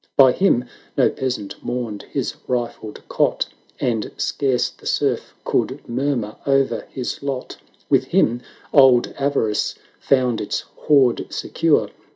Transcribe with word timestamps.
By 0.17 0.31
him 0.31 0.65
no 0.97 1.11
peasant 1.11 1.63
mourned 1.63 2.01
his 2.09 2.33
rifled 2.47 3.07
cot. 3.07 3.45
And 3.79 4.09
scarce 4.17 4.71
the 4.71 4.87
Serf 4.87 5.35
could 5.45 5.87
murmur 5.87 6.37
o'er 6.47 6.87
his 6.89 7.21
lot; 7.21 7.57
With 7.87 8.05
him 8.05 8.41
old 8.73 9.13
Avarice 9.19 9.75
found 9.99 10.41
its 10.41 10.61
hoard 10.61 11.27
secure. 11.29 11.89